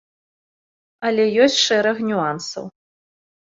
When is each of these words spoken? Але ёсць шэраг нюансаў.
Але 1.09 1.23
ёсць 1.43 1.59
шэраг 1.67 2.01
нюансаў. 2.09 2.65